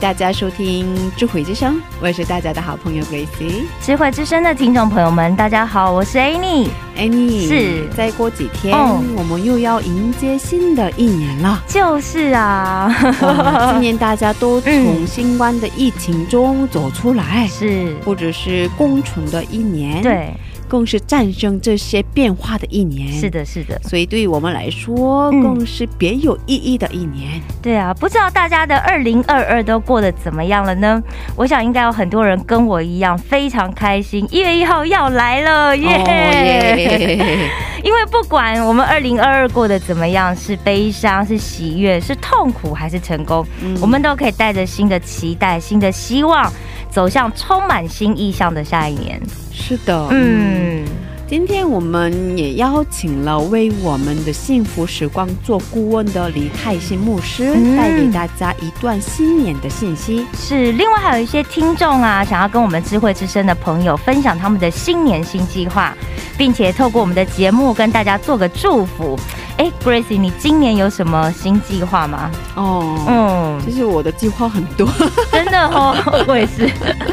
[0.00, 3.64] 大家收听智慧之声，我是大家的好朋友 Gracie。
[3.82, 6.68] 智慧之声的听众朋友们，大家好，我是 Annie。
[6.96, 7.86] Annie，是。
[7.94, 11.62] 再过几天、嗯我们又要迎接新的一年了。
[11.66, 20.32] 就是啊，哇 今年大家都从新冠的疫情中走出来，是，或者是共存的一年，，对，
[20.70, 23.12] 更是战胜这些变化的一年。
[23.12, 27.40] 是，的，是的，所以对于我们来说，嗯更是别有意义的一年。
[27.60, 31.02] 对啊，不知道大家的二零二二都过得怎么样了呢？
[31.34, 37.50] 我想应该有很多人跟我一样非常开心，一月一号要来了，耶！
[37.82, 46.52] 因为不管我们二零二二过得怎么样，是悲伤、是喜悦、是痛苦还是成功，嗯我们都可以带着新的期待、新的希望，
[46.90, 49.20] 走向充满新意象的下一年。
[49.52, 50.84] 是的，嗯，
[51.28, 60.26] 今天我们也邀请了为我们的幸福时光做顾问的李泰新牧师，嗯带给大家一段新年的信息。
[60.34, 60.72] 是。
[60.72, 65.94] 另外还有一些听众啊，想要跟我们智慧之声的朋友分享他们的新年新计划，
[66.36, 69.16] 并且透过我们的节目跟大家做个祝福。
[69.60, 72.30] 哎，Gracie，你今年有什么新计划吗？
[72.56, 74.88] 哦，嗯，其实我的计划很多，
[75.30, 75.94] 真的哦，
[76.26, 76.66] 我也是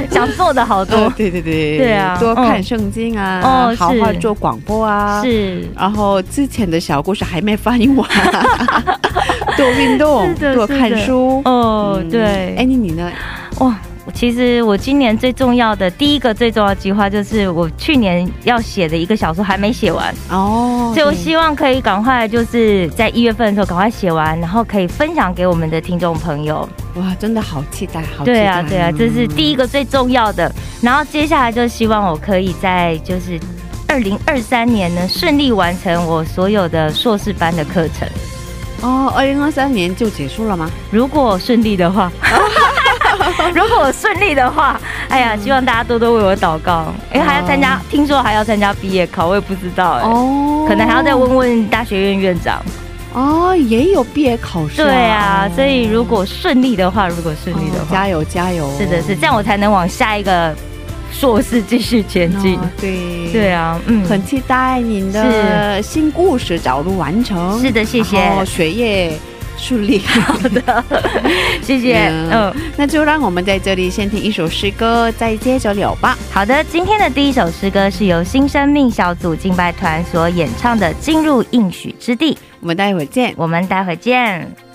[0.09, 1.09] 想做的好多。
[1.17, 5.21] 对对对，对啊多看嗯圣经啊，哦好好做广播啊，。
[5.21, 8.07] 是，然后之前的小故事还没翻译完，
[9.57, 11.41] 多运动，多看书。
[11.43, 13.11] 哦，嗯对，哎，你你呢？
[13.59, 13.75] 哇，
[14.13, 26.67] 其实我今年最重要的第一个最重要的计划就是我去年要写的一个小说还没写完，哦，所以我希望可以赶快就是在一月份的时候赶快写完，然后可以分享给我们的听众朋友。
[26.95, 28.33] 哇，真的好期待，好期待。
[28.33, 29.57] 对啊，对啊，这是第一个。
[29.57, 30.53] 个最重要的。
[30.81, 33.39] 然后接下来就希望我可以在就是。
[33.89, 38.07] 二零二三年呢，顺利完成我所有的硕士班的课程。
[38.81, 40.69] 哦，二零二三年就结束了吗？
[40.91, 42.11] 如果顺利的话，
[43.53, 50.65] 如果我顺利的话，哎呀，希望大家多多为我祷告，因为还要参加，听说还要参加毕业考，我也不知道哎、哦。
[50.67, 52.61] 可能还要再问问大学院院长。
[53.13, 58.69] 哦，也有毕业考试、对啊，哦所以如果顺利的话，如果顺利的话，哦加油加油！
[58.77, 60.53] 是的是，这样我才能往下一个
[61.11, 62.59] 硕士继续前进。
[62.59, 63.31] 哦对。
[63.31, 67.59] 对，啊，嗯，很期待您的新故事早日完成。
[67.59, 68.45] 是的谢谢。
[68.45, 69.17] 学业
[69.57, 69.99] 顺利。
[69.99, 70.83] 好的，
[71.61, 72.53] 谢谢，嗯。
[72.77, 76.17] 那就让我们在这里先听一首诗歌，再接着聊吧。
[76.31, 83.33] 好的，今天的第一首诗歌是由新生命小组敬拜团所演唱的《进入应许之地》，我们待会儿见。
[83.35, 84.66] 我们待会儿见。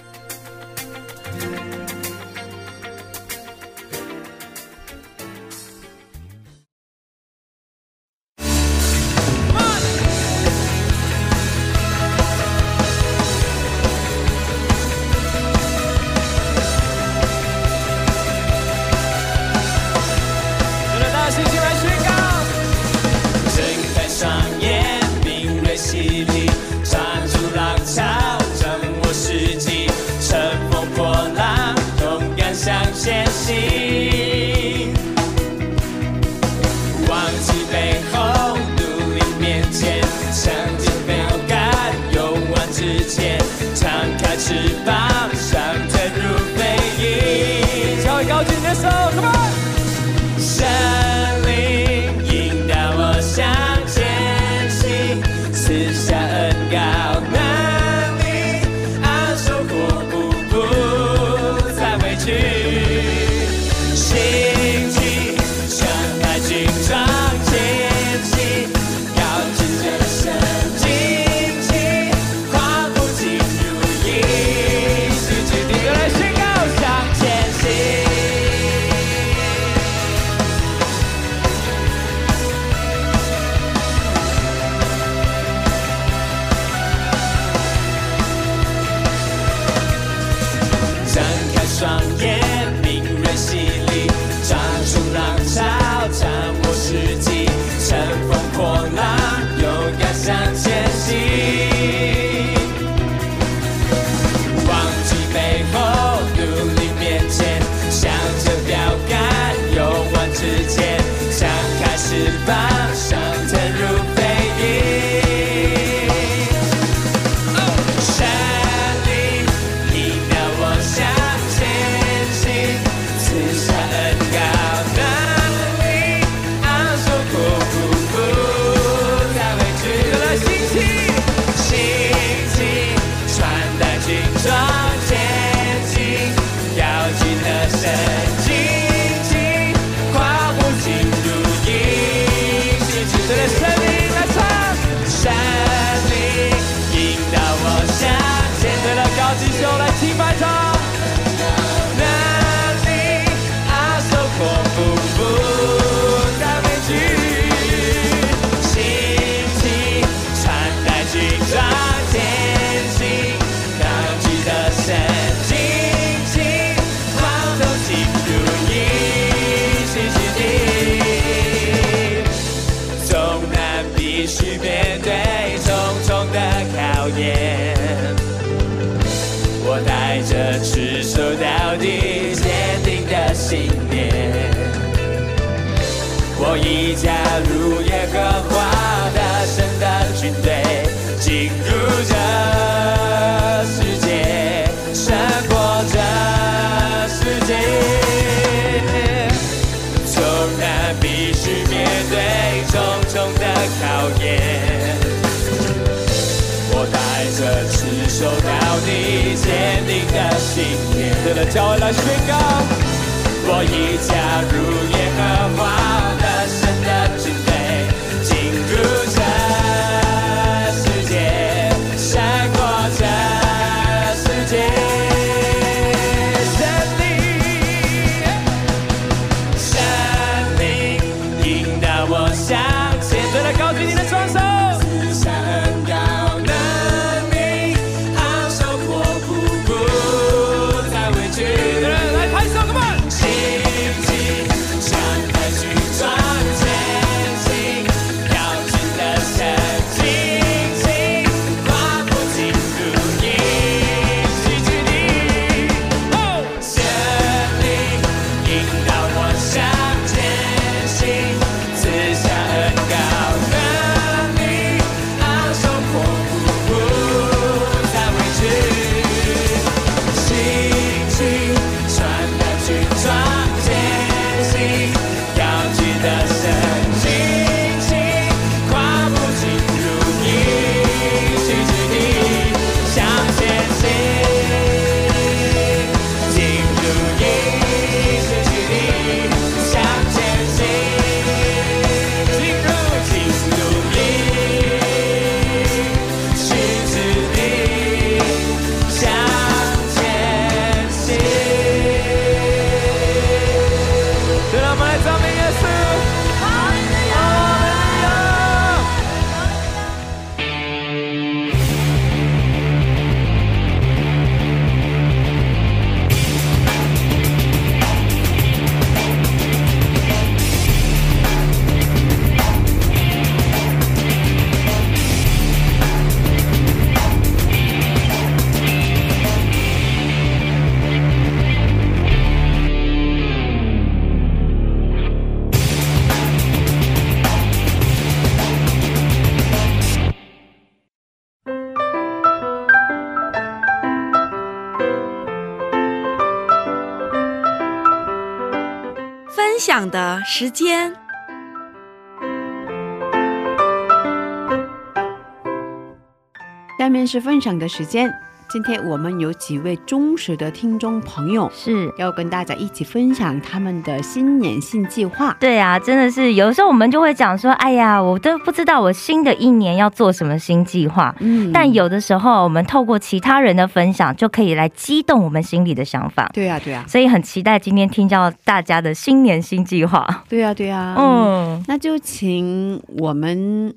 [357.13, 358.11] 是分享的时间。
[358.49, 365.37] 今天我们有几位忠实的听众朋友，是要跟大家一起分享他们的新年新计划。
[365.39, 371.15] 对啊，真的是有时候我们就会讲说：哎呀，我都不知道我新的一年要做什么新计划。
[371.21, 376.31] 嗯，但有的时候我们透过其他人的分享就可以来激动我们心里的想法。
[376.33, 380.25] 对啊，对啊，所以很期待今天听到大家的新年新计划。
[380.31, 383.75] 对啊，对啊，嗯，那就请我们。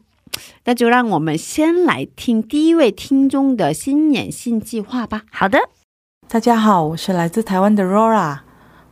[0.65, 5.23] 那就让我们先来听第一位听众的新年新计划吧。
[5.31, 5.59] 好的，
[6.27, 8.39] 大家好，我是来自台湾的 Rora，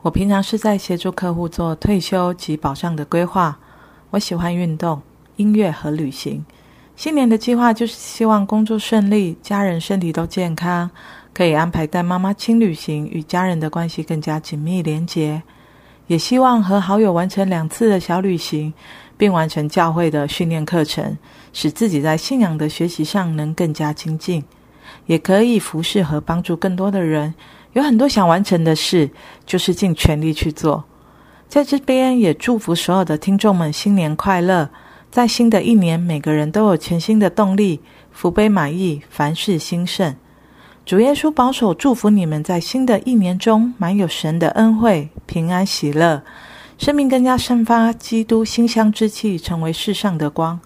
[0.02, 3.60] 我平常是在协助客户做退休及保障的规划。
[4.12, 5.02] 我喜欢运动、
[5.38, 6.46] 音乐和旅行。
[6.96, 10.92] 新年的计划就是希望工作顺利，家人身体都健康，
[11.34, 15.42] 可以安排带妈妈轻旅行，与家人的关系更加紧密连结。
[16.06, 18.72] 也希望和好友完成两次的小旅行，
[19.18, 21.18] 并完成教会的训练课程，
[21.52, 24.44] 使自己在信仰的学习上能更加精进，
[25.06, 27.34] 也可以服侍和帮助更多的人。
[27.74, 29.10] 有很多想完成的事，
[29.46, 30.84] 就是尽全力去做。
[31.48, 34.70] 在这边也祝福所有的听众们新年快乐！
[35.12, 37.80] 在新的一年，每个人都有全新的动力，
[38.12, 40.16] 福杯满溢，凡事兴盛。
[40.86, 46.24] 主耶稣保守祝福你们，在新的一年中满有神的恩惠、平安、喜乐，
[46.84, 50.60] 生命更加散发基督馨香之气，成为世上的光。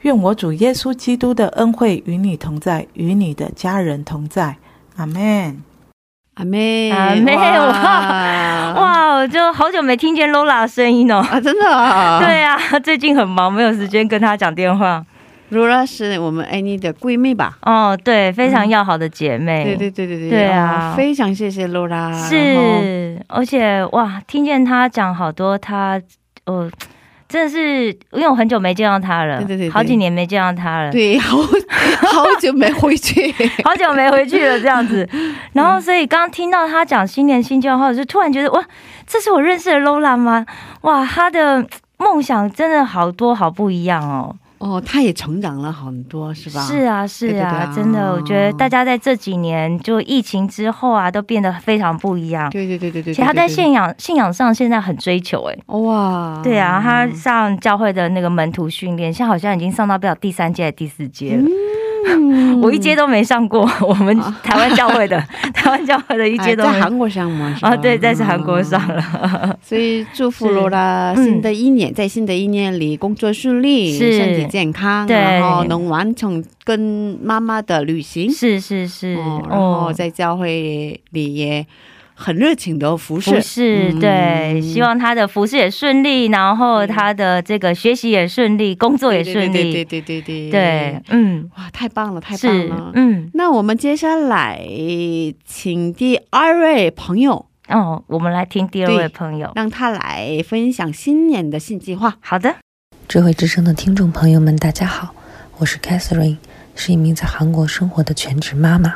[0.00, 4.56] 愿我主耶稣基督的恩惠与你同在，与你的家人同在。
[4.96, 5.62] 阿门。
[6.36, 11.16] 阿妹，阿妹哇哇，我就好久没听见 Lola 的声音哦。
[11.16, 15.04] 啊，真的啊， 对啊，最近很忙，没有时间跟她讲电话。
[15.52, 17.56] ，Laura 是我们 Annie 的闺蜜吧？
[17.62, 19.64] 哦，对，非常要好的姐妹。
[19.64, 26.00] 对对对对对，对啊哦非常谢谢 Laura，是，而且哇，听见她讲好多她，
[26.46, 26.70] 呃，
[27.28, 33.32] 真的是因为我很久没见到她了，对对对对好几年没见到她了，对，好好久没回去，
[33.64, 35.08] 好久没回去了这样子。
[35.52, 38.64] 然后，所以刚刚听到她讲新年新计划，我就突然觉得哇，
[39.06, 40.44] 这是我认识的 Lola 吗？
[40.82, 41.64] 哇，她的
[41.98, 44.34] 梦想真的好多好不一样哦。
[44.62, 46.60] 哦，他也成长了很多，是吧？
[46.62, 52.48] 是啊，是对对对啊，啊真的，我觉得大家在这几年就疫情之后啊，都变得非常不一样。
[52.50, 61.42] 对对对对对，其实他在信仰信仰上现在很追求、哎，哇，对啊，他上教会的那个门徒训练，现在好像已经上到不了第三届、第四届了。
[61.42, 61.50] 嗯
[62.62, 65.18] 我一阶都没上过， 我们台湾教会的
[65.54, 67.70] 台湾教会的一阶都哎在韩国上嘛，是吧？
[67.70, 81.66] 啊，对，在是韩国上了，所以祝福是罗拉嗯新的一年，在新的一年里工作顺利，身体健康，然后能完成跟妈妈的旅行，是是是，哦，然后在教会里也
[82.22, 83.32] 很热情的服侍。
[83.32, 83.98] 服，侍，嗯。
[83.98, 92.92] 对，希望他的服侍也顺利，然后他的这个学习也顺利，工作也顺利，对对对对对对，嗯，哇，太棒了，太棒了，。
[92.94, 94.60] 嗯，那我们接下来
[95.44, 102.16] 请第二位朋友，哦，我们来听第二位朋友，让他来分享新年的新计划。
[102.20, 102.54] 好的，
[103.08, 105.14] 智慧之声的听众朋友们，大家好，
[105.58, 106.36] 我是 Catherine，
[106.76, 108.94] 是一名在韩国生活的全职妈妈。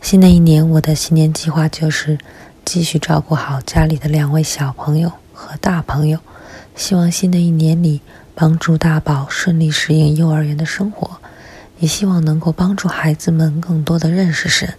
[0.00, 2.18] 新的一年，我的新年计划就是
[2.64, 6.18] 继续照顾好家里的两位小朋友和大朋友，
[6.74, 8.00] 希望新的一年里
[8.34, 11.18] 帮助大宝顺利适应幼儿园的生活，
[11.78, 14.74] 也希望能够帮助孩子们更多的认识神。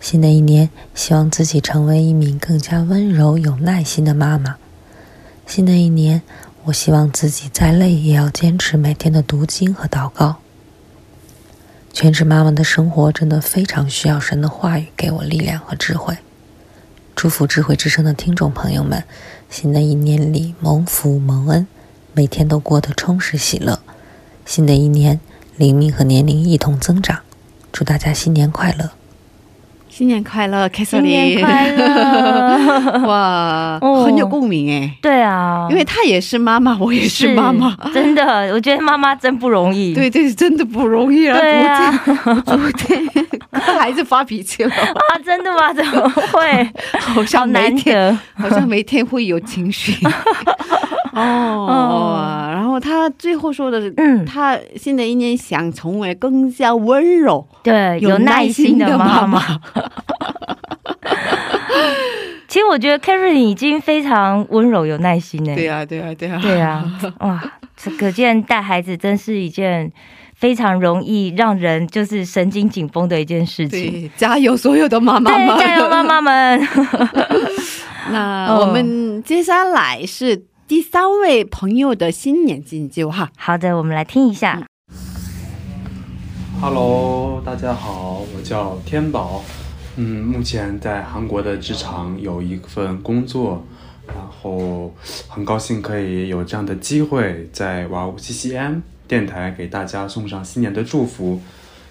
[0.00, 4.56] 新的一年，希望自己成为一名更加温柔、有耐心的妈妈。
[5.46, 6.20] 新的一年，
[6.64, 10.36] 我希望自己再累也要坚持每天的读经和祷告。
[12.00, 16.16] 全职妈妈的生活真的非常需要神的话语给我力量和智慧。
[17.16, 19.02] 祝福智慧之声的听众朋友们，
[19.50, 21.66] 新的一年里蒙福蒙恩，
[22.12, 23.80] 每天都过得充实喜乐。
[24.46, 25.18] 新的一年，
[25.56, 27.18] 灵命和年龄一同增长。
[27.72, 28.92] 祝大家新年快乐！
[29.98, 30.84] 新年快乐，Catherine！
[30.84, 41.36] 新年快乐， 哇，哦很有共鸣哎，对啊，因为她也是妈妈，我也是妈妈，真的，我觉得妈妈真不容易， 对对，真的不容易啊！
[41.36, 41.90] 对啊，
[42.46, 43.04] 昨天
[43.50, 45.72] 跟孩子发脾气了， 啊，真的吗？
[45.74, 46.64] 怎么会？
[47.00, 49.92] 好好像每难天得，好像每天会有情绪。
[51.12, 59.42] 哦，然后他最后说的是，嗯他新的一年想成为更加温柔、对，有耐心的妈妈。
[62.48, 65.54] 其实我觉得 Karen 已经非常温柔、有耐心呢。
[65.54, 66.84] 对呀、对呀、对呀、对啊，
[67.20, 69.92] 哇，这可见带孩子真是一件
[70.34, 73.92] 非常容易让人就是神经紧绷的一件事情。
[73.92, 75.58] 对，加油，所有的妈妈对，们！
[75.58, 76.68] 加油，妈妈们！
[78.10, 83.28] 那我们接下来是第三位朋友的新年进计划。
[83.36, 84.62] 好的，我们来听一下。
[86.60, 89.44] Hello，大家好，我叫天宝，
[90.00, 93.66] 嗯，目前在韩国的职场有一份工作，
[94.06, 94.94] 然后
[95.26, 101.40] 很高兴可以有这样的机会在哇呜 CCM 电台给大家送上新年的祝福。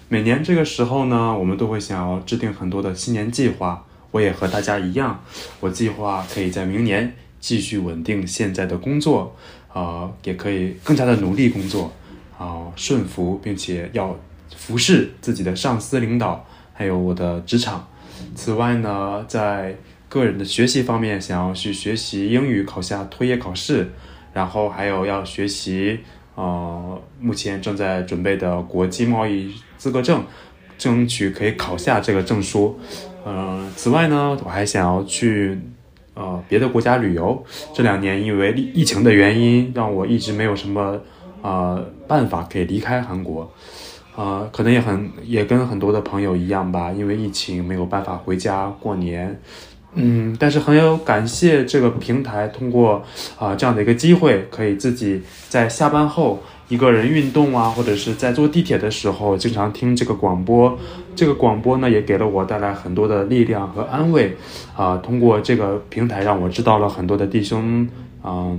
[0.08, 3.84] 每年这个时候呢，我们都会想要制定很多的新年计划。
[4.10, 5.22] 我也和大家一样，
[5.60, 9.36] 我计划可以在明年继续稳定现在的工作，
[9.74, 11.92] 呃，也可以更加的努力工作，
[12.38, 14.18] 啊、顺服，并且要
[14.56, 17.86] 服侍自己的上司领导，还有我的职场。
[18.38, 19.74] 此外呢，在
[20.08, 23.90] 个人的学习方面，想要去学习英语，考下托业考试，
[24.32, 25.98] 然后还有要学习
[26.36, 30.22] 呃，目前正在准备的国际贸易资格证，
[30.78, 32.78] 争取可以考下这个证书。
[33.26, 35.58] 嗯、此外呢，我还想要去
[36.14, 37.44] 呃别的国家旅游。
[37.74, 41.00] 这两年因为疫疫情的原因，让我一直没有什么
[41.42, 43.52] 呃办法可以离开韩国。
[44.18, 49.40] 呃，可能也很也跟很多的朋友一样吧，因为疫情没有办法回家过年。
[49.94, 53.00] 嗯，但是很有感谢这个平台，通过
[53.38, 60.76] 啊、这样的一个机会，可以自己在下班后一个人运动啊，或者是在坐地铁的时候，经常听这个广播。
[61.14, 64.36] 这个广播呢，也给了我带来很多的力量和安慰。
[64.74, 67.88] 啊、通过这个平台，让我知道了很多的弟兄
[68.20, 68.50] 啊、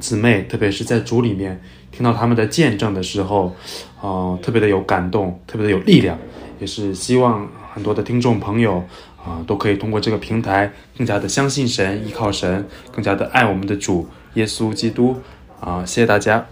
[0.00, 1.60] 姊妹，特别是在主里面
[1.96, 3.56] 听到他们的见证的时候，
[4.02, 6.18] 呃，特别的有感动，特别的有力量，
[6.60, 8.84] 也是希望很多的听众朋友
[9.24, 15.16] 啊、都可以通过这个平台更加的相信神，依靠神，更加的爱我们的主耶稣基督
[15.58, 16.46] 啊、谢谢大家。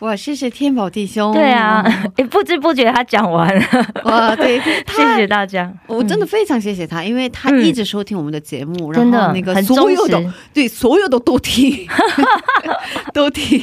[0.00, 1.32] 哇，谢谢天宝弟兄。
[1.32, 1.82] 对啊，
[2.16, 3.62] 哎，不知不觉他讲完了，
[4.04, 4.60] 哇，对，
[4.94, 5.72] 谢谢大家。
[5.88, 10.22] 我真的非常谢谢他，因为他嗯一直收听我们的节目，然后那个所有的
[10.54, 11.84] 对所有的都听，
[13.12, 13.60] 都听，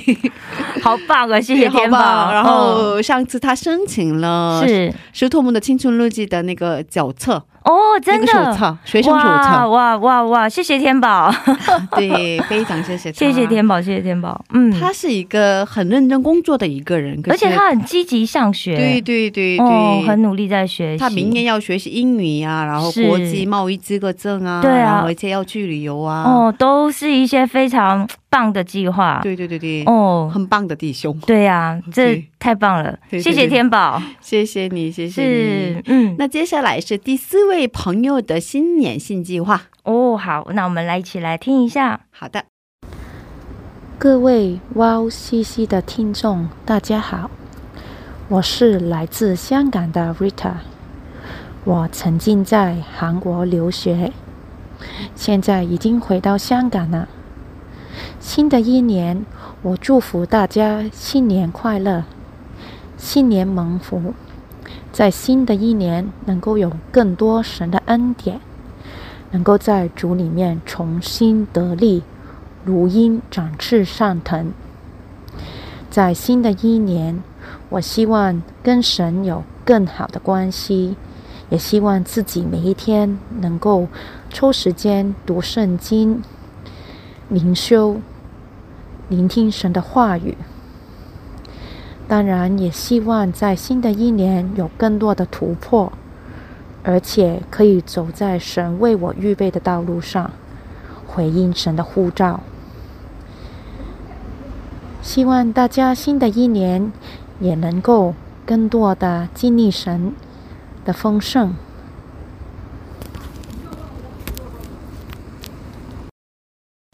[0.82, 1.40] 好棒啊！
[1.40, 1.98] 谢谢好天宝。
[1.98, 10.48] 棒然嗯后上次他申请了是石头们的青春日记的那个脚册，哦，真那个的手册，学生手哇册，哇哇哇！
[10.48, 11.34] 谢谢天宝，
[11.98, 13.48] 对，非常谢谢，谢谢。
[13.48, 14.40] 天宝，谢谢天宝。
[14.54, 21.00] 嗯，他是一个很认真工作的一个人，而且他很积极上学，对对对对，哦，很努力在学习。
[21.00, 29.22] 他明年要学习英语呀、然后国际贸易资格证啊，对啊然后而且要去旅游啊，哦，都是一些非常棒的计划。
[29.24, 34.02] 对对对对，哦，很棒的弟兄，对呀、 这太棒了，对对谢谢天宝。
[34.20, 39.62] 谢谢你，谢谢是你。，嗯，那接下来是第四位朋友的新年新计划。
[39.84, 42.02] 哦，好，那我们来一起来听一下。
[42.12, 42.44] 好的，
[43.98, 47.32] 各位 Wow CC 的听众，大家好，
[48.28, 50.56] 我是来自香港的 Rita。
[51.64, 54.12] 我曾经在韩国留学，
[55.16, 57.08] 现在已经回到香港了。
[58.26, 59.24] 新的一年，
[59.62, 62.06] 我祝福大家新年快乐，
[62.98, 64.16] 新年蒙福，
[64.92, 68.42] 在新的一年能够有更多神的恩典，
[69.30, 72.02] 能够在主里面重新得力。
[72.64, 74.52] 如鹰展翅上腾。
[75.92, 77.22] 在新的一年，
[77.70, 80.96] 我希望跟神有更好的关系，
[81.52, 83.88] 也希望自己每一天能够
[84.32, 86.24] 抽时间读圣经、
[87.30, 88.02] 灵修、
[89.10, 90.38] 聆听神的话语。
[92.08, 95.92] 当然，也希望在新的一年有更多的突破，
[96.84, 100.32] 而且可以走在神为我预备的道路上，
[101.08, 102.42] 回应神的呼召。
[105.02, 106.92] 希望大家新的一年
[107.40, 108.14] 也能够
[108.46, 110.14] 更多的经历神
[110.84, 111.56] 的丰盛。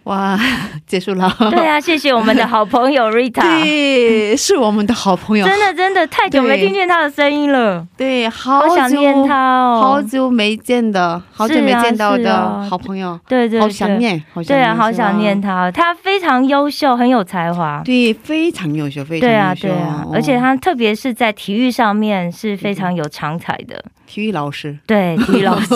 [0.05, 0.35] 哇，
[0.87, 1.31] 结束了。
[1.51, 3.41] 对啊，谢谢我们的好朋友 Rita。
[3.61, 9.79] 对，是我们的好朋友， 真的真的太久没听见他的声音了，对，好好想念他哦。
[9.81, 15.39] 好久没见的，好久没见到的好朋友，对对对，好想念，好想念，对啊，好想念。
[15.39, 17.81] 他，他非常优秀，很有才华。
[17.85, 23.83] 对，非常优秀，非常对啊，优秀对啊，哦而且他特别是在体育上面是非常有长才的。
[24.11, 25.67] 体育老师，对，体育老师，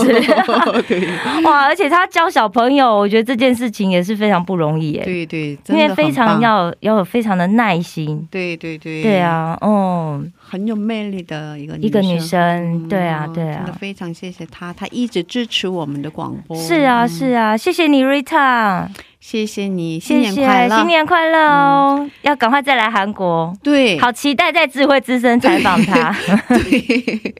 [0.90, 1.08] 对。
[1.44, 8.28] 哇，而且他教小朋友，我觉得这件事情也是非常不容易耶，对对，因真为非常要要有非常的耐心。
[8.30, 16.58] 对对对，对，啊，哦，很有魅力的一个一个女生，对啊，对真的啊，非常谢谢她，她一直支持我们的广播。
[16.58, 17.08] 是啊，嗯。
[17.08, 18.90] 是啊，谢谢你，Rita，
[19.28, 22.10] 谢谢你，新谢谢，年快乐，新年快乐哦！
[22.22, 26.16] 要赶快再来韩国，对，好期待在智慧之声采访他。
[26.48, 27.34] 对，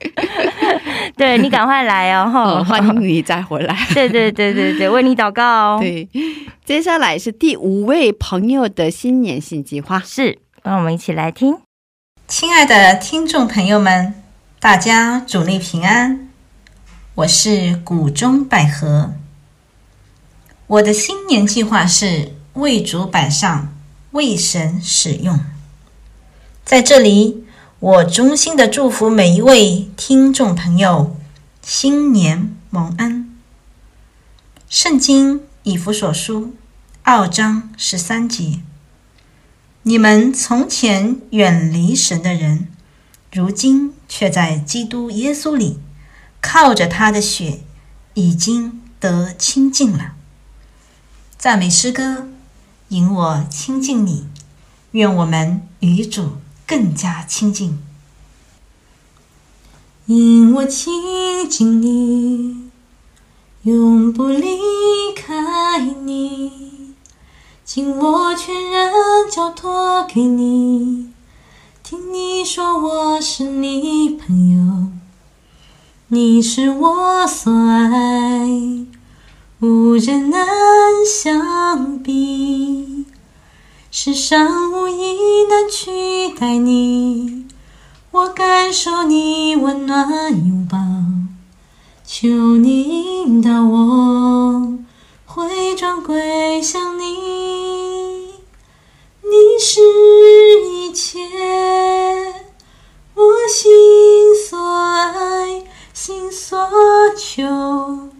[1.16, 3.72] 对你赶快来 哦，欢迎你再回来。
[3.94, 5.78] 对对对对对，为你祷告哦。
[5.80, 6.08] 对，
[6.64, 10.02] 接下来是第五位朋友的新年新计划。
[10.04, 11.56] 是，让我们一起来听。
[12.26, 14.12] 亲爱的听众朋友们，
[14.58, 16.28] 大家主内平安，
[17.14, 19.12] 我是谷中百合。
[20.68, 23.72] 我的新年计划是为主摆上，
[24.10, 25.38] 为神使用。
[26.64, 27.44] 在这里，
[27.78, 31.16] 我衷心的祝福每一位听众朋友
[31.62, 33.38] 新年蒙恩。
[34.68, 36.56] 圣经以弗所书
[37.04, 38.58] 二章十三节。
[39.82, 42.66] 你们从前远离神的人，
[43.30, 45.78] 如今却在基督耶稣里
[46.40, 47.60] 靠着他的血
[48.14, 50.15] 已经得清净了。
[51.46, 52.26] 赞美诗歌，
[52.88, 54.26] 引我亲近你，
[54.90, 56.30] 愿我们与主
[56.66, 57.78] 更加亲近。
[60.06, 62.68] 引我亲近你，
[63.62, 64.58] 永不离
[65.14, 66.96] 开你，
[67.64, 68.90] 请我全然
[69.30, 71.12] 交托给你。
[71.84, 74.88] 听你说我是你朋友，
[76.08, 78.48] 你是我所爱，
[79.58, 80.46] 无人能
[81.06, 83.06] 相比，
[83.90, 87.46] 世上无一能取代你。
[88.10, 90.76] 我感受你温暖拥抱，
[92.04, 94.76] 求你引导我
[95.24, 97.06] 回转归向你。
[99.22, 99.80] 你是
[100.66, 101.18] 一切，
[103.14, 105.64] 我心所爱，
[105.94, 106.58] 心所
[107.16, 108.15] 求。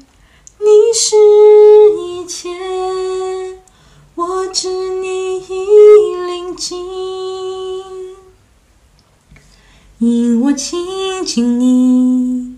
[0.58, 1.16] 你是
[1.98, 2.50] 一切，
[4.14, 4.68] 我知
[5.00, 6.86] 你已临近。
[9.98, 12.56] 因我亲近你，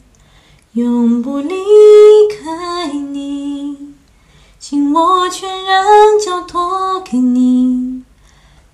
[0.72, 1.54] 永不离
[2.40, 3.94] 开你，
[4.58, 5.84] 请我全然
[6.24, 8.02] 交托给你。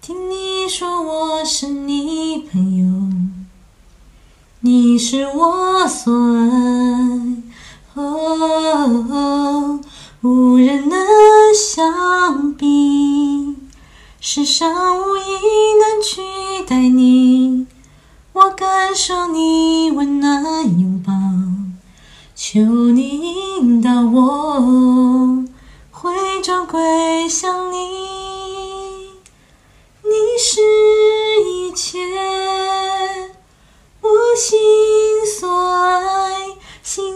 [0.00, 2.84] 听你说我是你朋友，
[4.60, 7.33] 你是我所爱，
[7.94, 9.80] 哦，
[10.20, 10.98] 无人能
[11.54, 13.54] 相比，
[14.20, 15.20] 世上无一
[15.80, 16.20] 能取
[16.66, 17.66] 代你。
[18.32, 20.42] 我感受你温暖
[20.80, 21.12] 拥抱，
[22.34, 25.44] 求你引导我
[25.92, 27.76] 回转归向你。
[30.02, 30.60] 你是
[31.48, 32.00] 一切，
[34.00, 34.83] 我心所爱，心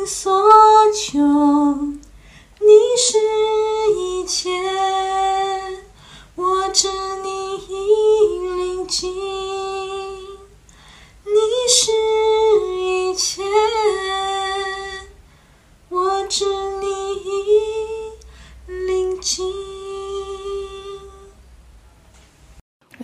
[0.09, 0.43] 所
[0.95, 1.19] 求。
[1.21, 2.67] 你
[2.97, 3.19] 是
[3.95, 4.49] 一切，
[6.35, 6.89] 我知
[7.23, 9.13] 你已临近。
[11.25, 11.37] 你
[11.69, 11.93] 是
[12.75, 13.43] 一切，
[15.91, 16.47] 我知
[16.81, 18.13] 你已
[18.67, 19.68] 临近。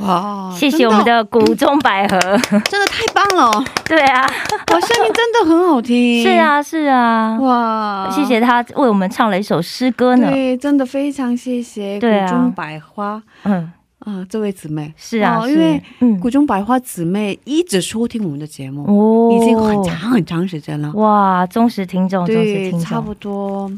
[0.00, 2.18] 哇，谢谢我们的谷中百合。
[2.18, 3.64] 真的太棒了！
[3.86, 4.26] 对啊，
[4.72, 6.22] 我声音真的很好听。
[6.22, 7.38] 是，啊，是啊。
[7.40, 10.30] 哇，谢谢他为我们唱了一首诗歌呢。
[10.30, 20.90] 对，真的非常谢谢对啊谷中百花嗯，啊，这位姊妹是啊，哦因为嗯谷中百花姊妹一直收听我们的节目，哦已经很长很长时间了。
[20.94, 23.70] 哇，忠实听众，忠实对，听众，差不多，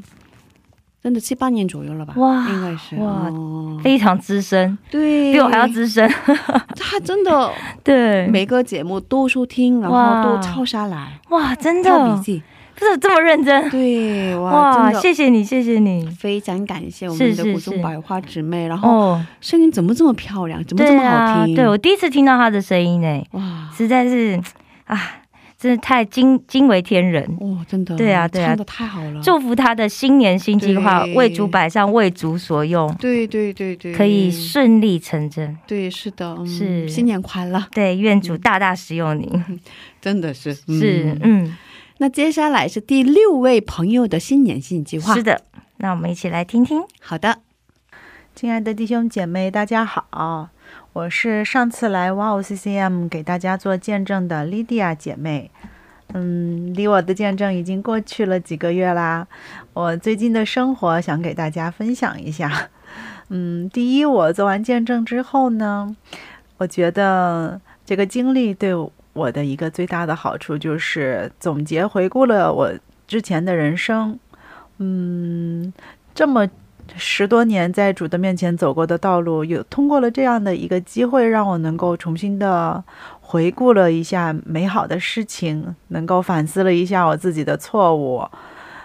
[1.07, 2.15] 真的七八年左右了吧？
[2.17, 6.13] 哇应该是哇哦非常资深，对，比我还要资深。
[6.77, 7.49] 他真的
[7.85, 12.43] 对，每个节目都收听，然后都抄下来，哇，真的，抄笔记。
[12.75, 13.71] 不是这么认真。
[13.71, 16.05] 对，哇，谢谢你，谢谢你。
[16.19, 21.55] 非常感谢我们的古中百花姊妹，然后哦，声音怎么这么漂亮，怎么这么好听？
[21.55, 24.41] 对我第一次听到她的声音呢，哇实在是
[24.87, 25.01] 啊，
[25.59, 27.25] 真的太惊惊为天人。
[27.41, 28.49] 哦，真的，对啊对啊。
[28.49, 35.57] 唱的太好了，祝福他的新年新计划为主摆上，为主所用，对对对对，可以顺利成真。
[35.67, 36.89] 对，是的，嗯是。
[36.89, 39.31] 新年快乐，对，愿主大大使用你。
[40.01, 41.57] 真的是是，嗯，
[41.99, 45.43] 那接下来是第六位朋友的新年新计划，是的。
[45.79, 46.83] 那我们一起来听听。
[47.01, 47.39] 好的，
[48.35, 50.49] 亲爱的弟兄姐妹，大家好，
[50.97, 55.51] 我是上次来 Wow CCM 给大家做见证的 Lydia 姐妹。
[56.15, 59.29] 嗯，离我的见证已经过去了几个月啦。
[59.75, 62.71] 我最近的生活想给大家分享一下。
[63.29, 65.95] 嗯，第一，我做完见证之后呢，
[66.57, 68.73] 我觉得这个经历对
[69.13, 72.73] 我的一个最大的好处就是总结回顾了我
[73.07, 74.19] 之前的人生。
[74.79, 75.71] 嗯，
[76.15, 76.49] 这么
[76.97, 82.83] 十多年在主的面前走过的道路，有通过了这样的一个机会，让我能够重新的
[83.21, 88.25] 回顾了一下美好的事情，能够反思了一下我自己的错误，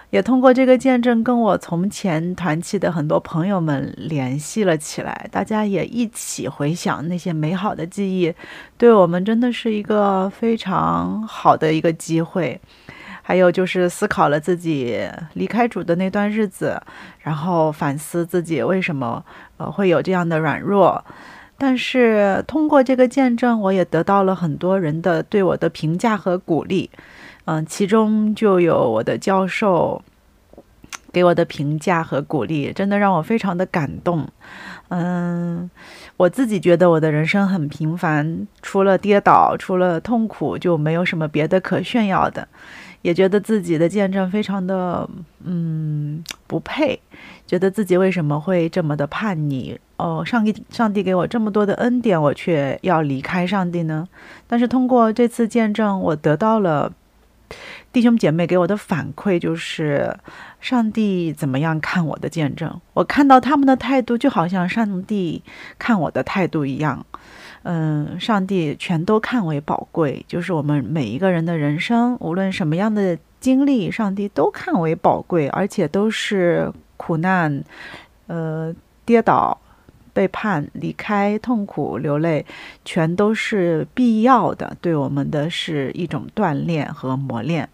[0.10, 8.34] 也通过这个见证跟我从前团契的很多朋友们联系了起来，大家也一起回想那些美好的记忆，
[8.78, 12.60] 对我们真的是一个非常好的一个机会。
[13.22, 16.82] 还有就是思考了自己离开主的那段日子，
[17.20, 19.24] 然后反思自己为什么
[19.58, 21.04] 呃会有这样的软弱。
[21.58, 26.90] 但是通过这个见证，我也得到了很多人的对我的评价和鼓励。
[27.46, 30.02] 嗯、其中就有我的教授
[31.12, 34.28] 给我的评价和鼓励，真的让我非常的感动。
[34.90, 35.70] 嗯，
[36.18, 42.48] 我自己觉得我的人生很平凡，除了跌倒，除了痛苦，就没有什么别的可炫耀的。
[43.02, 45.10] 也觉得自己的见证非常的
[45.44, 47.00] 嗯不配，
[47.48, 49.78] 觉得自己为什么会这么的叛逆？
[49.98, 54.08] 哦，上帝，上帝给我这么多的恩典，我却要离开上帝呢？
[54.48, 56.92] 但是通过这次见证，我得到了
[57.92, 60.18] 弟兄姐妹给我的反馈，就是
[60.60, 62.80] 上帝怎么样看我的见证？
[62.94, 65.44] 我看到他们的态度，就好像上帝
[65.78, 67.06] 看我的态度一样。
[67.63, 77.63] 嗯，上帝全都看为宝贵，就是我们每一个人的人生，无论什么样的经历，上帝都看为宝贵，而且都是苦难、
[78.26, 78.74] 呃
[79.06, 79.60] 跌倒、
[80.12, 82.45] 背叛、离开、痛苦、流泪，
[82.84, 87.69] 全都是必要的，对我们的是一种锻炼和磨练。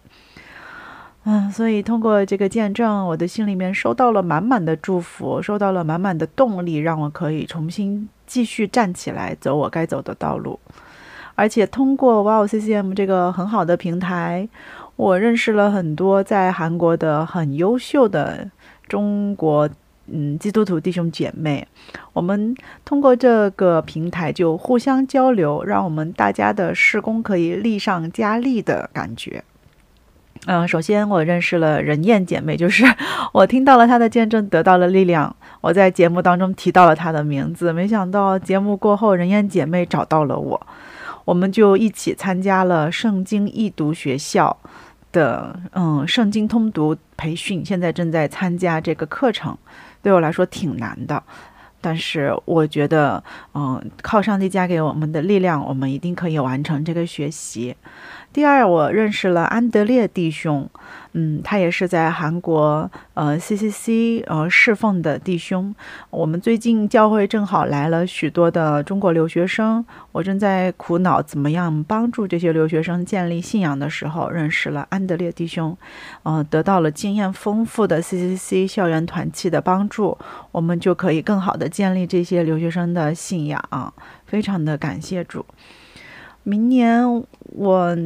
[1.24, 8.08] 嗯，所以通过这个见证，我的心里面收到了满满的祝福，收到了满满的动力，让我可以重新。
[8.28, 10.60] 继续站起来，走我该走的道路。
[11.34, 14.48] 而且通过 Wow CCM 这个很好的平台，
[14.96, 18.50] 我认识了很多在韩国的很优秀的
[18.88, 19.68] 中国
[20.06, 21.66] 嗯基督徒弟兄姐妹。
[22.12, 29.44] 我们通过这个平台就互相交流，让我们大家的施工可以力上加力的感觉。
[30.46, 32.84] 嗯，首先我认识了任燕姐妹，就是
[33.32, 35.34] 我听到了她的见证，得到了力量。
[35.60, 40.66] 我在节目当中提到了她的名字，没想到节目过后，任燕姐妹找到了我，
[41.24, 44.56] 我们就一起参加了圣经易读学校
[45.12, 49.56] 的嗯圣经通读培训，现在正在参加这个课程，
[50.00, 51.22] 对我来说挺难的，
[51.80, 53.22] 但是我觉得
[53.54, 57.74] 嗯靠上帝加给我们的力量，我们一定可以完成这个学习。
[58.30, 60.68] 第二，我认识了安德烈弟兄，
[61.12, 65.74] 嗯，他也是在韩国呃 CCC 呃侍奉的弟兄。
[66.10, 75.76] 我们最近教会正好来了许多的中国留学生，我正在苦恼怎么样帮助这些留学生建立信仰的时候，认识了安德烈弟兄，
[76.22, 80.16] 呃，得到了经验丰富的 CCC 校园团契的帮助，
[80.52, 83.92] 我们就可以更好的建立这些留学生的信仰，
[84.26, 85.44] 非常的感谢主。
[86.42, 87.04] 明年
[87.54, 87.96] 我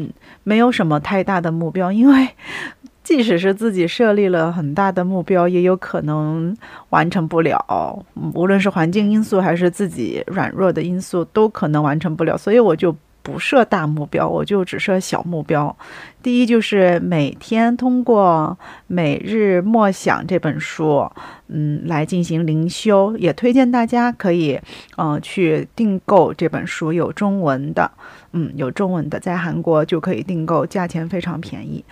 [0.45, 2.29] 没有什么太大的目标，因为
[3.05, 6.57] 即使是自己设立了很大的目标，也有可能
[6.91, 8.05] 完成不了。
[8.35, 12.39] 无论是环境因素还是自己软弱的因素，都可能完成不了。
[12.39, 15.77] 所以我就不设大目标，我就只设小目标。
[16.23, 18.57] 第一就是每天通过
[18.87, 21.11] 每日默想这本书，
[21.49, 24.61] 嗯，来进行灵修，也推荐大家可以，
[24.97, 27.91] 嗯，去订购这本书，有中文的，
[28.33, 31.85] 嗯，有中文的，在韩国就可以订购，价钱非常便宜，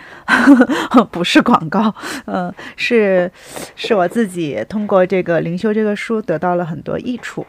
[1.11, 1.93] 不是广告，
[2.25, 3.29] 嗯，是，
[3.75, 7.45] 是我自己通过这个灵修这个书得到了很多益处。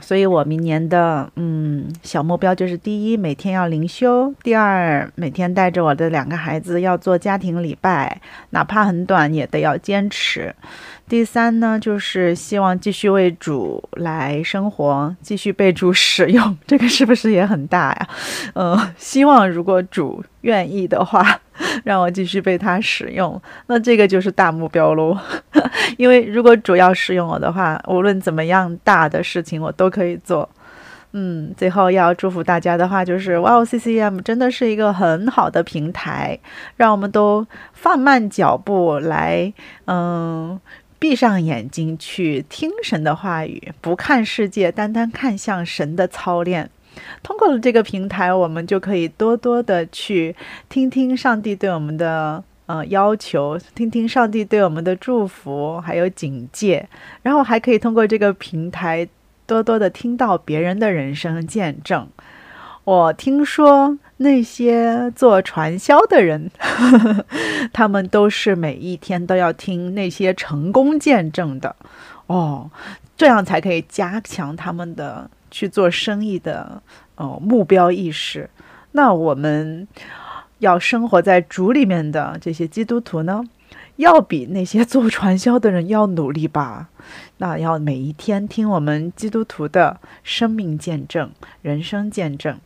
[0.00, 10.54] 所以，我明年的嗯小目标就是：第一，每天要灵修；第二，每天带着我的两个孩子要做家庭礼拜，哪怕很短，也得要坚持。
[11.08, 18.08] 第三呢，就是希望继续为主来生活，继续被主使用，这个是不是也很大呀？
[18.54, 21.40] 嗯，希望如果主愿意的话，
[21.84, 25.16] 让我继续被他使用，那这个就是大目标喽。
[25.98, 30.48] 因为如果主要使用我的话，无论怎么样大的事情，我都可以做。
[31.12, 36.38] 嗯，最后要祝福大家的话就是，哇哦，C C M 真的是一个很好的平台，
[36.76, 39.52] 让我们都放慢脚步来，
[39.86, 40.60] 嗯。
[40.98, 46.70] 闭上眼睛去听神的话语，不看世界，单单看向神的操练。
[47.22, 50.34] 通过了这个平台，我们就可以多多的去
[50.68, 56.88] 听听上帝对我们的呃要求，听听上帝对我们的祝福，还有警戒。
[57.22, 59.08] 然后还可以通过这个平台，
[59.46, 62.08] 多多的听到别人的人生见证。
[62.84, 66.50] 我听说那些做传销的人，
[67.72, 71.74] 他们都是每一天都要听那些成功见证的
[72.28, 72.70] 哦，
[73.16, 76.82] 这样才可以加强他们的去做生意的
[77.14, 78.50] 哦目标意识。
[78.92, 79.88] 那我们
[80.58, 83.42] 要生活在主里面的这些基督徒呢，
[83.96, 86.88] 要比那些做传销的人要努力吧？
[87.38, 91.30] 那要每一天听我们基督徒的生命见证、
[91.62, 92.58] 人生见证。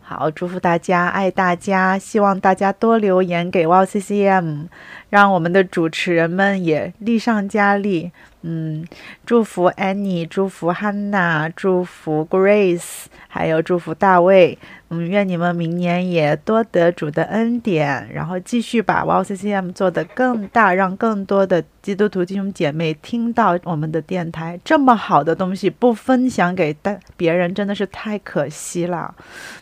[0.00, 4.68] 好，祝福大家，爱大家，希望大家多留言给 Wow CCM，
[5.10, 8.10] 让我们的主持人们也力上加力，
[8.42, 8.86] 嗯，
[9.26, 14.56] 祝福 Annie，祝福 Hannah，祝福 Grace，还有祝福大卫。
[14.90, 24.58] 嗯，愿你们明年也多得主的恩典，然后继续把 w o CCM 做得更大，让更多的基督徒弟兄姐妹听到我们的电台。
[24.64, 29.14] 这么好的东西不分享给大别人，真的是太可惜了。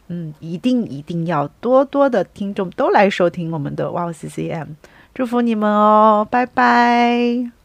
[0.09, 4.67] 嗯，一定一定要多多的听众都来收听我们的 w o CCM，
[5.13, 7.56] 祝福你们哦，拜拜。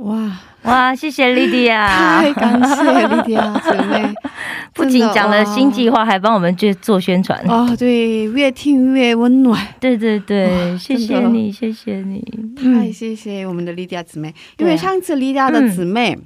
[0.00, 0.40] 哇。
[0.62, 4.14] 哇，谢谢莉迪亚，太感谢莉迪亚姐妹，
[4.74, 7.42] 不仅讲了新计划，还帮我们去做宣传。
[7.48, 9.58] 哦，对，越听越温暖。
[9.80, 12.22] 对对对，谢谢你，谢谢你，
[12.54, 16.18] 太谢谢我们的莉迪亚姊妹，因为上次莉迪亚的姊妹，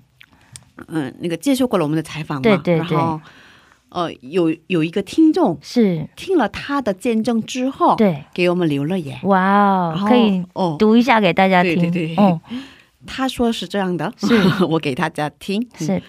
[0.88, 3.20] 嗯，那个接受过了我们的采访嘛，对对对，然后
[3.90, 6.08] 呃，有有一个听众是。
[6.16, 9.16] 听了他的见证之后，对，给我们留了言。
[9.22, 10.74] 哇哦，可以哦。
[10.76, 11.76] 读一下给大家听。
[11.76, 12.40] 对对对，哦，
[13.06, 14.34] 他说是这样的，是
[14.66, 16.02] 我给大家听，是。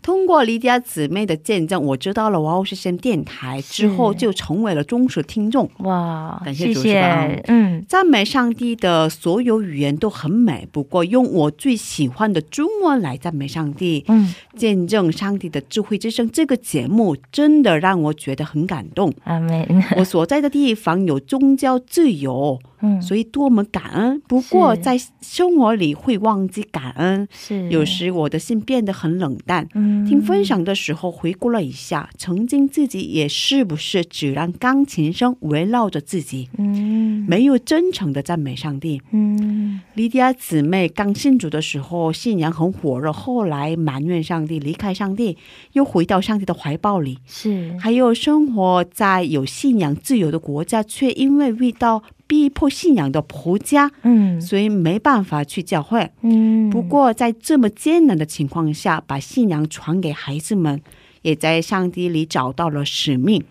[0.00, 5.68] 通过离家姊妹的见证，我知道了哇哦是先电台之后就成为了忠实听众。
[5.78, 19.12] 哇，感谢主持人，嗯，赞美上帝的所有语言都很美，不过用我最喜欢的中文来赞美上帝，嗯，见证上帝的智慧之声这个节目真的让我觉得很感动。
[19.24, 19.66] 阿门。
[19.98, 24.20] 我所在的地方有宗教自由，嗯，所以多么感恩。
[24.26, 29.66] 不过在生活里会忘记感恩，是有时我的心变得很冷淡。
[29.74, 39.02] 嗯听分享的时候回顾了一下，曾经自己也是不是只让钢琴声围绕着自己，嗯，没有真诚的赞美上帝。
[39.10, 45.36] 嗯，莉迪亚姊妹刚信主的时候，信仰很火热，后来埋怨上帝，离开上帝，
[45.72, 47.18] 又回到上帝的怀抱里。
[47.26, 56.12] 是，还有生活在有信仰自由的国家，却因为遇到逼迫信仰的婆家，嗯所以没办法去教会。
[56.20, 60.80] 嗯，不过在这么艰难的情况下，把信仰传给孩子们，
[61.22, 63.42] 也在上帝里找到了使命。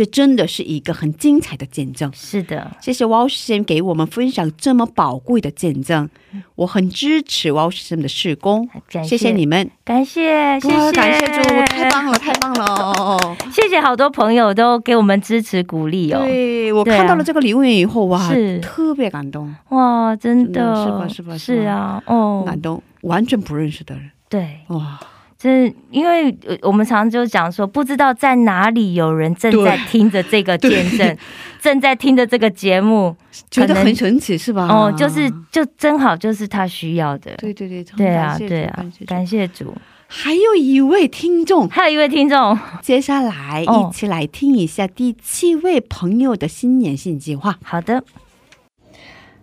[0.00, 2.10] 这真的是一个很精彩的见证。
[2.14, 6.08] 是的，谢谢 Wow 先给我们分享这么宝贵的见证，
[6.54, 8.66] 我很支持 Wow 先的事工。
[8.88, 9.18] 谢。
[9.18, 13.36] 谢你们，感谢谢谢，感谢主，太棒了，太棒了！
[13.52, 16.22] 谢谢好多朋友都给我们支持鼓励哦。
[16.22, 18.58] 对我看到了这个留言以后，哇，是。
[18.60, 21.36] 特别感动，哇，真真的的是吧是吧。
[21.36, 24.98] 是啊，哦，感动，完全不认识的人，对，哇，
[25.42, 31.16] 这因为呃我们常常就讲说，不知道在哪里有人正在对听着这个对见证，
[31.58, 33.16] 正在听着这个节目，
[33.50, 34.68] 觉得很神奇是吧？
[34.68, 39.74] 哦，就是就正好就是他需要的，对对对，对啊对啊感谢，主。
[40.12, 43.88] 还有一位听众，还有一位听众，接下来哦。
[43.88, 47.56] 一起来听一下第七位朋友的新年新计划。
[47.62, 48.02] 好的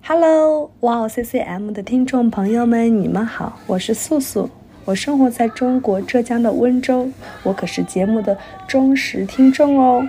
[0.06, 4.50] ，Hello，哇哦 CCM 的听众朋友们，你们好，我是素素，
[4.88, 7.10] 我生活在中国浙江的温州，
[7.44, 8.38] 我可是节目的
[8.70, 10.08] 忠实听众哦。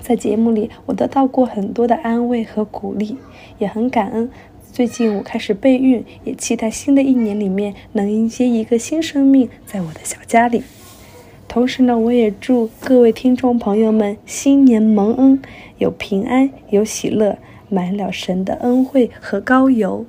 [0.00, 3.16] 在节目里，我得到过很多的安慰和鼓励，
[3.58, 4.28] 也很感恩。
[4.72, 10.64] 最近我开始备孕，也期待新的一年里面能迎接一个新生命在我的小家里。
[11.46, 15.40] 同时呢，我也祝各位听众朋友们新年蒙恩，
[15.78, 20.04] 有平安，有喜乐，满了神的恩惠和高油。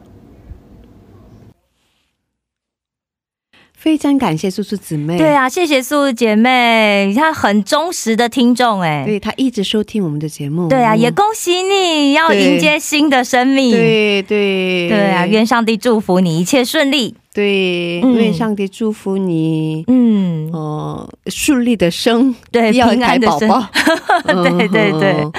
[3.85, 10.67] 非常感谢素素姊妹，对啊，谢谢素素姐妹，她很忠实的听众哎，对她一直收听我们的节目。
[10.67, 14.89] 对啊，嗯也恭喜你要迎接新的生命，对对。
[14.89, 23.68] 对啊，愿上帝祝福你一切顺利，对，嗯愿上帝祝福你，嗯，呃，顺利的生对第二胎平安的生宝宝。
[24.24, 25.32] 对对对嗯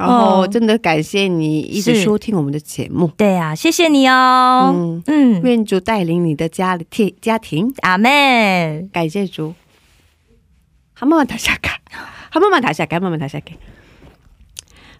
[0.00, 3.10] 然后哦真的感谢你一直是收听我们的节目。
[3.18, 9.54] 对啊，谢谢你哦，嗯嗯，愿主带领你的家里家家庭，阿妹，感谢主。
[10.94, 11.78] 한 번만 다시 할까?
[12.30, 12.96] 한 번만 다시 할까?
[12.96, 13.56] 한 번만 다시 할게.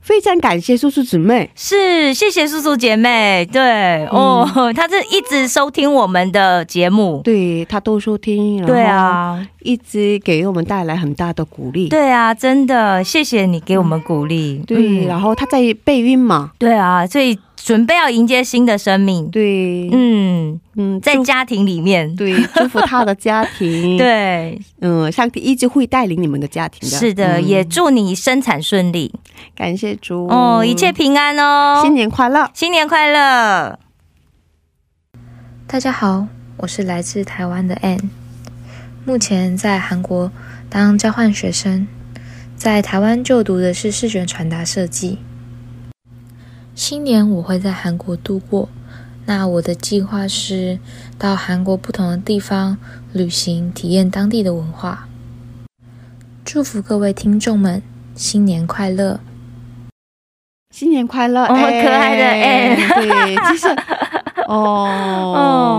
[0.06, 11.90] 非常感谢叔叔姊妹，是谢谢叔叔姐妹，对、哦，她是一直收听我们的节目，对她都收听，对啊，一直给我们带来很大的鼓励。
[11.90, 15.08] 对啊，真的谢谢你给我们鼓励，对，嗯。
[15.08, 17.36] 然后她在备孕嘛，对啊，所以
[17.66, 26.96] 准备要迎接新的生命，对，嗯嗯，在家庭里面，对，祝福他的家庭，， 对，嗯，上帝一直会带领你们的家庭的。
[26.96, 27.48] 是的，嗯。
[27.48, 29.12] 也祝你生产顺利。
[29.56, 30.28] 感谢主。
[30.28, 33.80] 哦，一切平安哦，新年快乐，新年快乐。
[35.66, 38.10] 大家好，我是来自台湾的 Ann，
[39.06, 40.32] 目前在韩国
[40.70, 41.88] 当交换学生，
[42.56, 45.18] 在台湾就读的是视觉传达设计。
[46.76, 48.68] 新年我会在韩国度过，
[49.26, 50.78] 那我的计划是
[51.18, 52.78] 到韩国不同的地方
[53.14, 55.08] 旅行，体验当地的文化。
[56.44, 57.82] 祝福各位听众们
[58.14, 59.22] 新年快乐！
[60.72, 61.46] 新年快乐！
[61.46, 61.56] 哦可
[61.90, 63.68] 爱的哎 Ann 对，其实
[64.46, 65.34] 哦，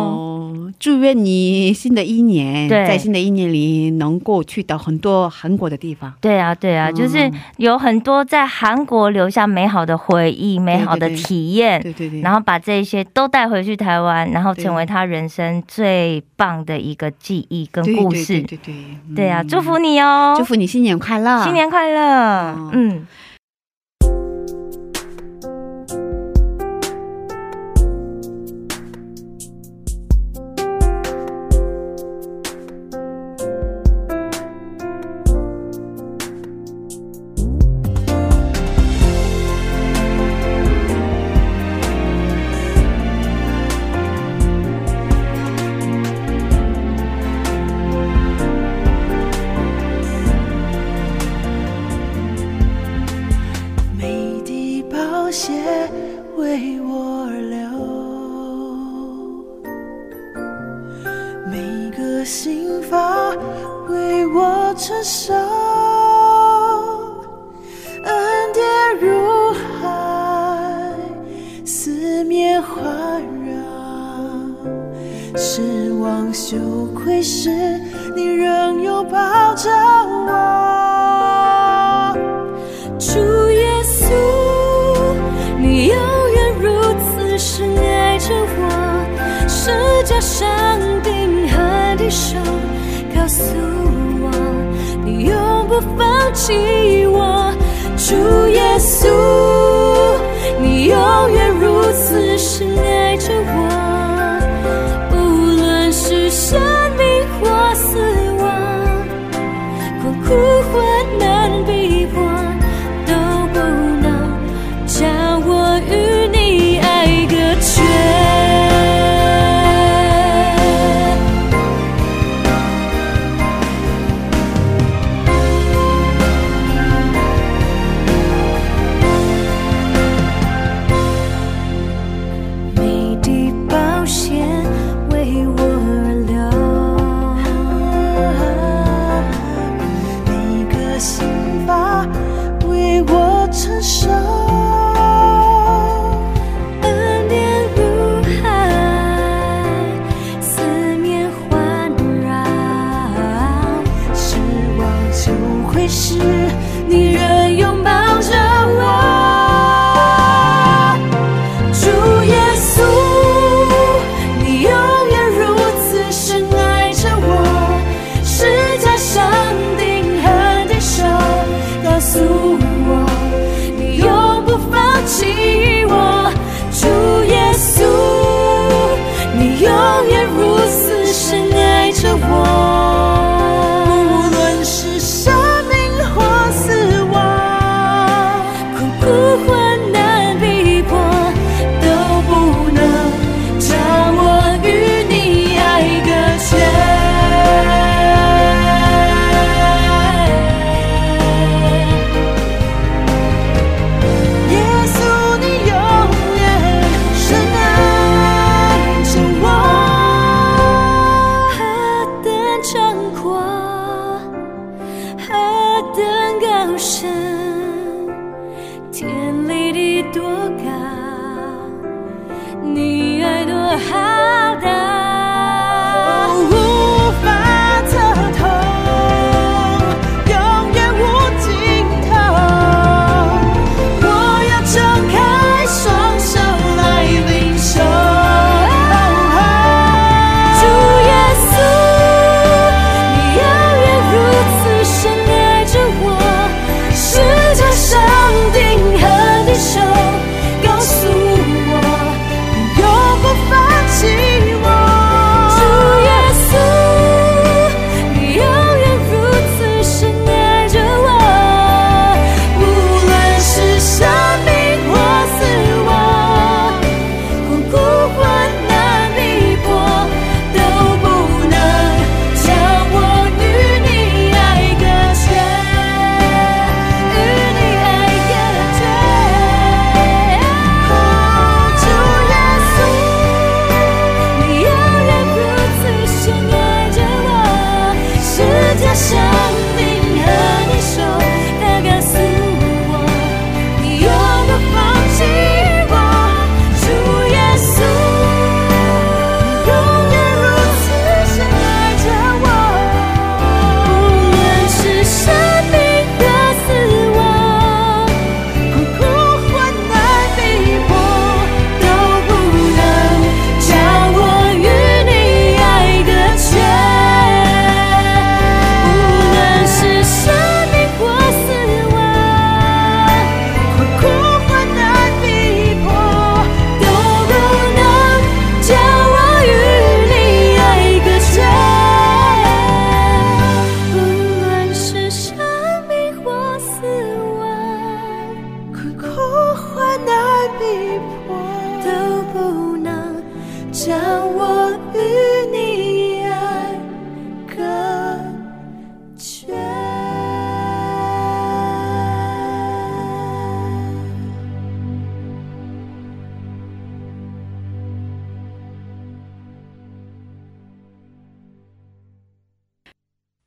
[0.87, 6.15] 祝愿你新的一年，对在新的一年里能够去到很多韩国的地方。
[6.21, 18.35] 对啊，对啊，就是有很多在韩国留下美好的回忆、美好的体验，对对对，然后把这些都带回去台湾，然后成为他人生最棒的一个记忆跟故事。
[18.35, 18.75] 对对对对
[19.09, 20.37] 对对啊，嗯祝福你哦！
[20.39, 22.71] 祝福你新年快乐，新年快乐！
[22.73, 22.91] 嗯。
[22.91, 23.03] 美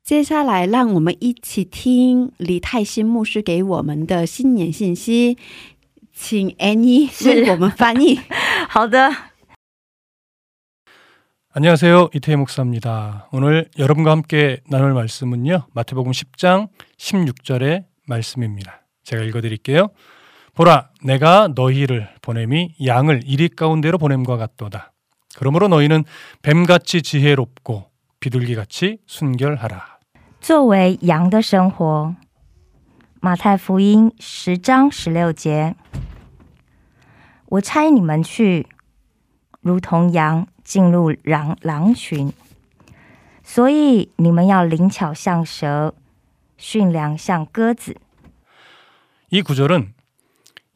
[0.09, 5.35] 接下来，让我们一起听李泰新牧师给我们的新年信息，
[6.13, 8.19] 请 Annie 为我们翻译。
[8.69, 9.09] 好的，
[11.53, 12.09] 안녕하세요.
[12.13, 13.29] 이태희 목사입니다.
[13.31, 15.67] 오늘 여러분과 함께 나눌 말씀은요.
[15.73, 16.67] 마태복음 10장
[16.97, 18.85] 16절의 말씀입니다.
[19.03, 19.87] 제가 읽어 드릴게요.
[20.53, 24.93] 보라 내가 너희를 보냄이 양을 이리 가운데로 보냄과 같도다.
[25.35, 26.03] 그러므로 너희는
[26.43, 29.95] 뱀같이 지혜롭고 비둘기같이 순결하라.
[30.39, 32.15] 作为羊的生活，
[33.19, 35.75] 马太福音十章十六节，
[37.47, 38.67] 我差你们去，
[39.61, 42.31] 如同羊进入狼狼群，
[43.43, 45.93] 所以你们要灵巧像蛇，
[46.57, 47.95] 驯良像鸽子。
[49.31, 49.93] 이 구절은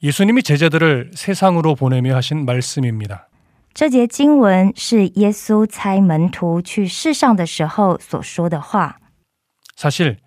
[0.01, 3.27] 예수님이 제자들을 세상으로 보내며 하신 말씀입니다.
[3.73, 8.99] 这节经文是耶稣差门徒去世上的时候所说的话。
[9.75, 10.17] 사실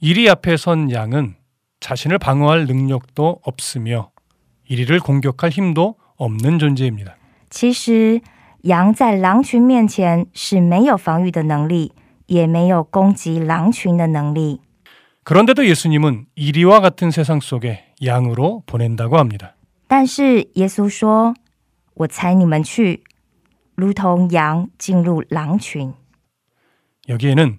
[0.00, 1.34] 이리 앞에 선 양은
[1.80, 4.10] 자신을 방어할 능력도 없으며
[4.68, 7.16] 이리를 공격할 힘도 없는 존재입니다.
[7.50, 8.20] 其实，
[8.64, 11.92] 羊在狼群面前是没有防御的能力，
[12.26, 14.60] 也没有攻击狼群的能力。
[15.24, 19.54] 그런데도 예수님은 이리와 같은 세상 속에 양으로 보낸다고 합니다.
[19.86, 21.34] 但是耶稣说：“
[21.94, 23.02] 我差你们去，
[23.74, 25.94] 如同羊进入狼群。
[27.08, 27.58] 여기에는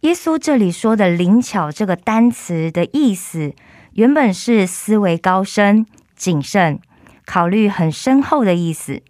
[0.00, 3.54] 耶稣这里说的“灵巧”这个单词的意思，
[3.92, 5.84] 原本是思维高深、
[6.16, 6.80] 谨慎、
[7.26, 9.02] 考虑很深厚的意思，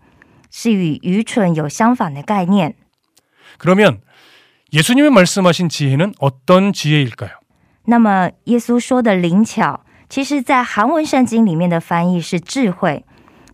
[0.50, 2.74] 是与愚蠢有相反的概念。
[3.58, 4.00] 그러면
[4.72, 7.38] 예수님이 말씀하신 지혜는 어떤 지혜일까요?
[7.84, 13.04] 那么，耶稣说的“灵巧”，其实在韩文圣经里面的翻译是智慧。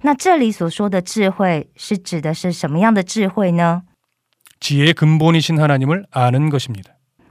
[0.03, 3.83] 那这里所说的智慧，是指的是什么样的智慧呢？
[4.61, 6.93] 지혜의 근본이신 하나님을 아는 것입니다.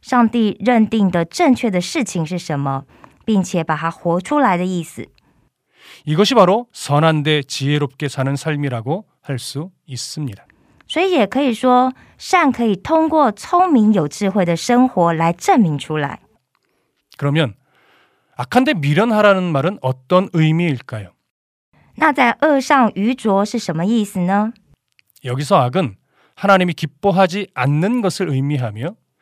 [0.00, 2.84] 上帝认定的正确的事情是什么，
[3.24, 5.06] 并且把它活出来的意思。
[6.04, 10.44] 이것이 바로 선한데 지혜롭게 사는 삶이라고 할 수 있습니다.
[10.86, 16.20] 所以也可以说，善可以通过聪明有智慧的生活来证明出来。
[17.16, 17.54] 그러면
[18.36, 21.12] 악한데 미련하라는 말은 어떤 의미일까요?
[21.96, 24.52] 那在恶上愚拙是什么意思呢？
[25.24, 25.96] 여기서 악은
[26.34, 28.94] 하나님이 기뻐하지 않는 것을 의미하며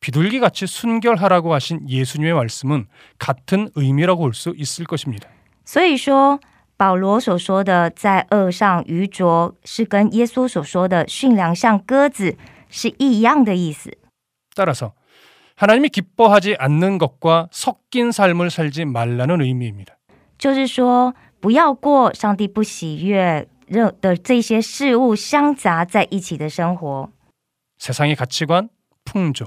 [0.00, 2.86] 비둘기같이 순결하라고 하신 예수님의 말씀은
[3.18, 5.28] 같은 의미라고 볼 수 있을 것입니다.
[5.64, 6.40] 所以说，
[6.76, 12.36] 保罗所说的在恶上愚拙，是跟耶稣所说的驯良像鸽子
[12.70, 13.90] 是一样的意思。
[14.54, 14.92] 따라서
[15.56, 19.96] 하나님이 기뻐하지 않는 것과 섞인 삶을 살지 말라는 의미입니다.
[20.38, 27.10] 就是说，不要过上帝不喜悦热的这些事物相杂在一起的生活。
[27.78, 28.68] 세상의 가치관,
[29.04, 29.46] 풍조,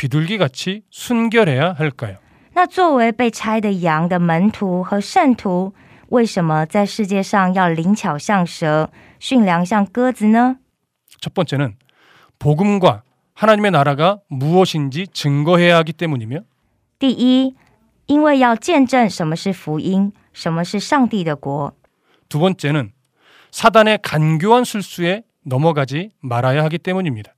[0.00, 2.16] 비둘기같이 순결해야 할까요?
[2.54, 5.74] 那作为被拆的羊的门徒和圣徒，
[6.08, 10.56] 为什么在世界上要灵巧像蛇、驯良像鸽子呢？
[11.20, 11.76] 첫 번째는
[12.38, 13.02] 복음과
[13.34, 16.40] 하나님의 나라가 무엇인지 증거해야 하기 때문이며
[16.98, 17.54] 第一，
[18.06, 21.72] 因为要见证什么是福音，什么是上帝的国；
[22.28, 22.92] 두 번째는
[23.50, 27.32] 사단의 간교한 술수에 넘어가지 말아야 하기 때문입니다.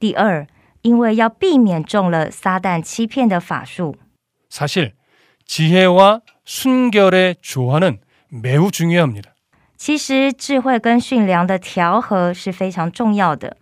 [0.00, 0.46] 第二，
[0.82, 3.94] 因为要避免中了撒旦欺骗的法术。
[4.48, 4.94] 사실
[5.44, 9.34] 지혜와 순결의 조화는 매우 중요합니다.
[9.76, 13.54] 其实智慧跟驯良的调和是非常重要的，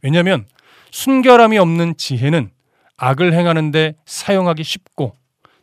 [0.00, 0.46] 왜냐하면
[0.90, 2.50] 순결함이 없는 지혜는
[2.96, 5.12] 악을 행하는데 사용하기 쉽고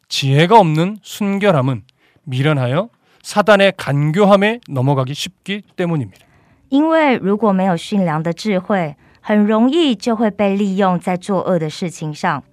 [0.07, 1.83] 지혜가 없는 순결함은
[2.23, 2.89] 미련하여
[3.21, 6.25] 사단의 간교함에 넘어가기 쉽기 때문입니다.
[6.69, 12.43] 因为如果没有驯良的智慧， 很容易就会被利用在作恶的事情上。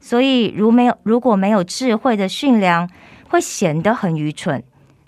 [0.00, 2.88] 所以，如没有如果没有智慧的驯良，
[3.30, 4.62] 会显得很愚蠢，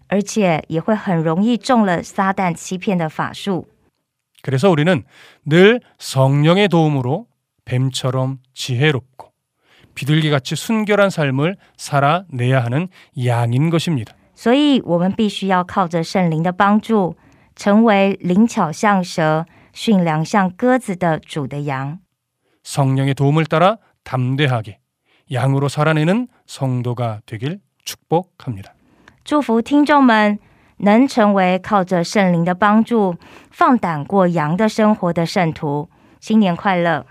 [0.09, 3.67] 而且也会很容易中了撒旦欺骗的法术。
[4.43, 5.03] 그래서 우리는
[5.45, 7.27] 늘 성령의 도움으로
[7.65, 9.33] 뱀처럼 지혜롭고
[9.95, 12.89] 비둘기같이 순결한 삶을 살아내야 하는
[13.25, 14.15] 양인 것입니다.
[14.35, 17.17] 所以，我们必须要靠着圣灵的帮助，
[17.55, 21.99] 成为灵巧像蛇、 驯良像鸽子的主的羊。
[22.63, 24.81] 성령의 도움을 따라 담대하게
[25.33, 28.73] 양으로 살아내는 성도가 되길 축복합니다.
[29.25, 30.39] 祝福听众们
[30.79, 33.17] 能成为靠着圣灵的帮助，
[33.51, 35.89] 放胆过羊的生活的圣徒。
[36.21, 37.07] 新年快乐！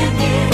[0.00, 0.49] 见前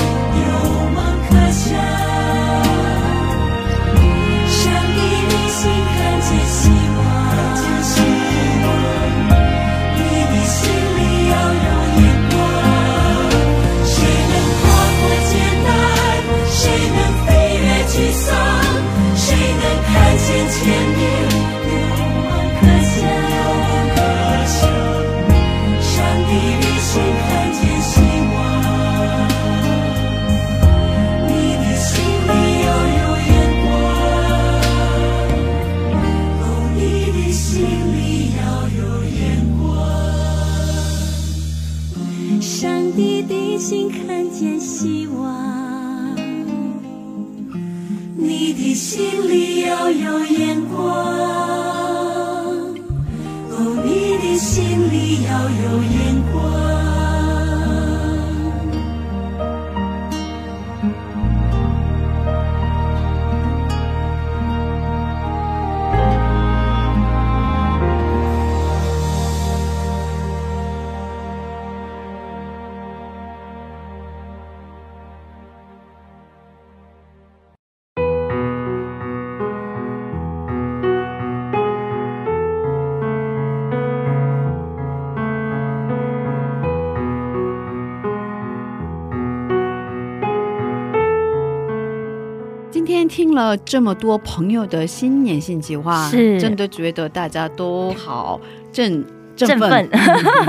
[93.37, 96.41] 了这么多朋友的新年新计划，是。
[96.41, 98.41] 真的觉得大家都好
[98.73, 99.05] 振
[99.37, 99.71] 振奋。
[99.71, 99.89] 奋，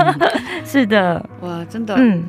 [0.66, 2.24] 是的，哇，真的，嗯，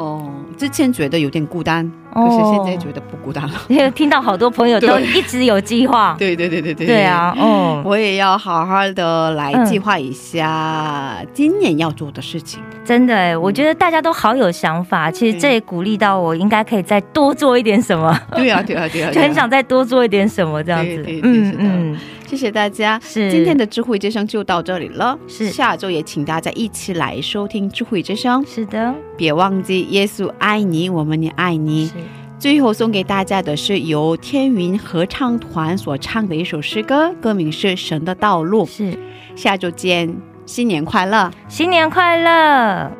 [0.00, 0.26] 哦，
[0.56, 1.84] 之前觉得有点孤单，
[2.14, 3.52] 哦可是现在觉得不孤单了。
[3.68, 12.62] 因为听到好多朋友都一直有计划， 对对对对对，对啊，嗯，我也要好好的来计划一下今年要做的事情。
[12.82, 18.18] 真的哎，我觉得大家都好有想法，其实这也鼓励到我，应该可以再多做一点什么。
[18.34, 20.94] 对啊，对啊，对啊，就很想再多做一点什么这样子。
[21.02, 21.98] 对对对是的嗯，
[22.30, 25.18] 谢谢大家，是今天的智慧之声就到这里了。
[25.26, 28.44] 是下周也请大家一起来收听智慧之声。
[28.46, 31.90] 是的，别忘记耶稣爱你，我们也爱你。
[32.38, 38.64] 最后送给大家的是由天云合唱团所唱的一首诗歌，歌名是《神的道路》。
[38.70, 38.96] 是，
[39.34, 40.16] 下周见，
[40.46, 42.99] 新年快乐，新年快乐。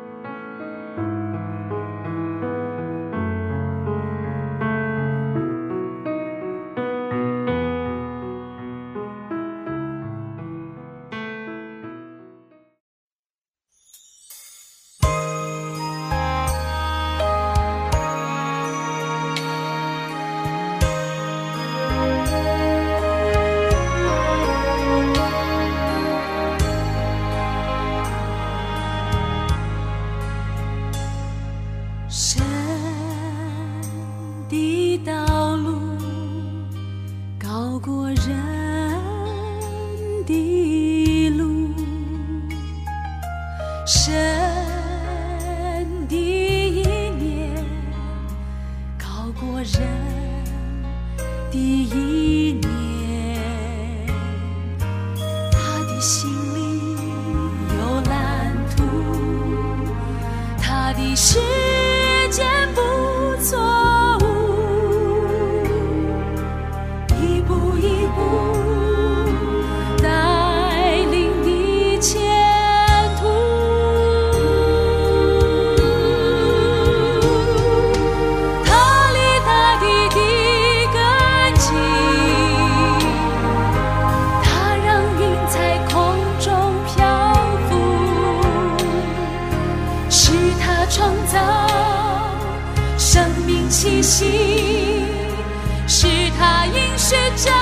[95.87, 96.07] 是
[96.37, 97.60] 他应许着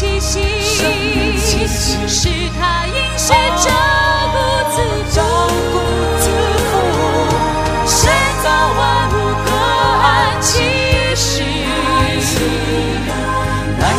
[0.00, 0.40] 气息，
[2.08, 3.68] 是他因谁照
[4.32, 4.36] 顾
[4.70, 4.76] 自
[5.10, 5.20] 己，
[8.78, 8.80] 万
[9.10, 9.12] 物
[9.44, 10.08] 各安
[10.40, 10.54] 其，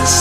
[0.08, 0.18] 心。